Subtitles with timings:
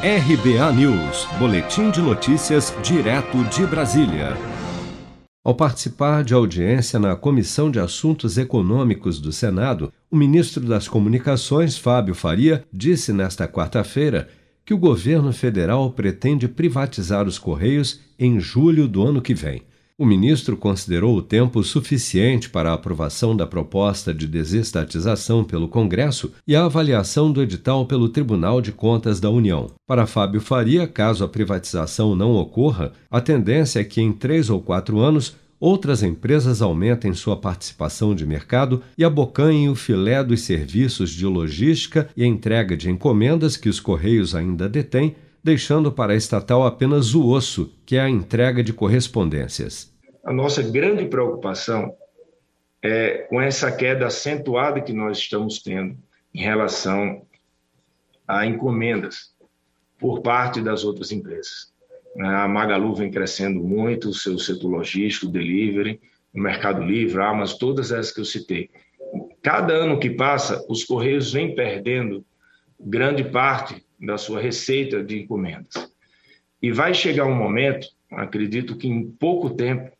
[0.00, 4.36] RBA News, Boletim de Notícias, direto de Brasília.
[5.44, 11.76] Ao participar de audiência na Comissão de Assuntos Econômicos do Senado, o ministro das Comunicações,
[11.76, 14.28] Fábio Faria, disse nesta quarta-feira
[14.64, 19.62] que o governo federal pretende privatizar os Correios em julho do ano que vem.
[20.00, 26.30] O ministro considerou o tempo suficiente para a aprovação da proposta de desestatização pelo Congresso
[26.46, 29.72] e a avaliação do edital pelo Tribunal de Contas da União.
[29.88, 34.60] Para Fábio Faria, caso a privatização não ocorra, a tendência é que em três ou
[34.60, 41.10] quatro anos outras empresas aumentem sua participação de mercado e abocanhem o filé dos serviços
[41.10, 46.66] de logística e entrega de encomendas que os Correios ainda detêm deixando para a estatal
[46.66, 49.92] apenas o osso, que é a entrega de correspondências.
[50.24, 51.94] A nossa grande preocupação
[52.82, 55.96] é com essa queda acentuada que nós estamos tendo
[56.34, 57.22] em relação
[58.26, 59.34] a encomendas
[59.98, 61.72] por parte das outras empresas.
[62.20, 66.00] A Magalu vem crescendo muito, o seu setor logístico, delivery,
[66.34, 68.70] o Mercado Livre, a Amazon, todas essas que eu citei.
[69.42, 72.24] Cada ano que passa, os Correios vêm perdendo
[72.78, 75.90] grande parte da sua receita de encomendas.
[76.62, 79.90] E vai chegar um momento, acredito que em pouco tempo,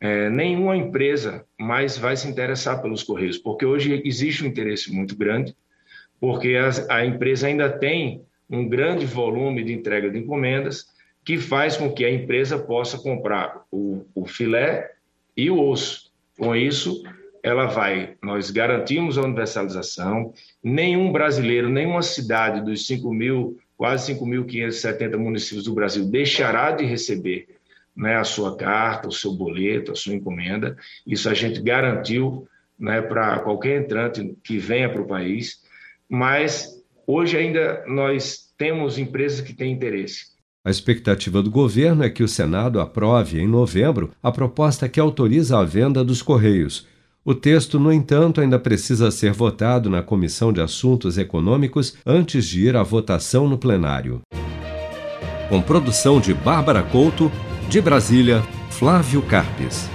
[0.00, 5.16] é, nenhuma empresa mais vai se interessar pelos Correios, porque hoje existe um interesse muito
[5.16, 5.54] grande,
[6.18, 10.86] porque as, a empresa ainda tem um grande volume de entrega de encomendas,
[11.24, 14.90] que faz com que a empresa possa comprar o, o filé
[15.36, 16.10] e o osso.
[16.38, 17.02] Com isso,
[17.42, 25.16] ela vai, nós garantimos a universalização, nenhum brasileiro, nenhuma cidade dos 5 mil, quase 5.570
[25.16, 27.48] municípios do Brasil deixará de receber
[27.96, 30.76] né, a sua carta, o seu boleto, a sua encomenda.
[31.06, 32.46] Isso a gente garantiu
[32.78, 35.62] né, para qualquer entrante que venha para o país,
[36.08, 40.30] mas hoje ainda nós temos empresas que têm interesse.
[40.62, 45.58] A expectativa do governo é que o Senado aprove, em novembro, a proposta que autoriza
[45.58, 46.86] a venda dos Correios.
[47.22, 52.64] O texto, no entanto, ainda precisa ser votado na Comissão de Assuntos Econômicos antes de
[52.66, 54.22] ir à votação no plenário.
[55.50, 57.30] Com produção de Bárbara Couto,
[57.68, 59.90] de Brasília, Flávio Carpes.